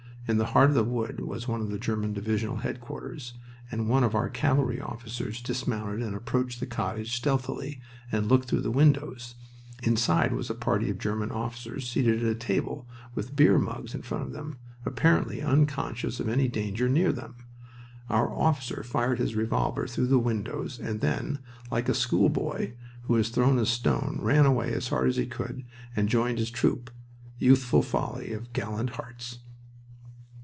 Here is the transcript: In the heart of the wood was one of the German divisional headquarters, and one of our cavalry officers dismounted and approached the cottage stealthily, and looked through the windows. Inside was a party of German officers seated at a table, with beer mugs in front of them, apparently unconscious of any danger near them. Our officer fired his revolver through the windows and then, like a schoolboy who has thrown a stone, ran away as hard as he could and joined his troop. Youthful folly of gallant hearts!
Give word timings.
In 0.27 0.37
the 0.37 0.45
heart 0.55 0.69
of 0.69 0.75
the 0.75 0.85
wood 0.85 1.19
was 1.19 1.49
one 1.49 1.59
of 1.59 1.71
the 1.71 1.77
German 1.79 2.13
divisional 2.13 2.57
headquarters, 2.57 3.33
and 3.69 3.89
one 3.89 4.01
of 4.05 4.15
our 4.15 4.29
cavalry 4.29 4.79
officers 4.79 5.41
dismounted 5.41 6.01
and 6.01 6.15
approached 6.15 6.61
the 6.61 6.65
cottage 6.65 7.13
stealthily, 7.13 7.81
and 8.13 8.29
looked 8.29 8.47
through 8.47 8.61
the 8.61 8.71
windows. 8.71 9.35
Inside 9.83 10.31
was 10.31 10.49
a 10.49 10.55
party 10.55 10.89
of 10.89 10.97
German 10.99 11.31
officers 11.31 11.89
seated 11.89 12.19
at 12.23 12.31
a 12.31 12.35
table, 12.35 12.87
with 13.13 13.35
beer 13.35 13.57
mugs 13.57 13.93
in 13.93 14.03
front 14.03 14.23
of 14.23 14.31
them, 14.31 14.57
apparently 14.85 15.41
unconscious 15.41 16.21
of 16.21 16.29
any 16.29 16.47
danger 16.47 16.87
near 16.87 17.11
them. 17.11 17.35
Our 18.09 18.31
officer 18.31 18.83
fired 18.83 19.19
his 19.19 19.35
revolver 19.35 19.85
through 19.85 20.07
the 20.07 20.17
windows 20.19 20.79
and 20.79 21.01
then, 21.01 21.39
like 21.69 21.89
a 21.89 21.93
schoolboy 21.93 22.71
who 23.01 23.15
has 23.15 23.27
thrown 23.27 23.59
a 23.59 23.65
stone, 23.65 24.19
ran 24.21 24.45
away 24.45 24.71
as 24.71 24.87
hard 24.87 25.09
as 25.09 25.17
he 25.17 25.25
could 25.25 25.65
and 25.93 26.07
joined 26.07 26.37
his 26.37 26.51
troop. 26.51 26.89
Youthful 27.37 27.81
folly 27.81 28.31
of 28.31 28.53
gallant 28.53 28.91
hearts! 28.91 29.39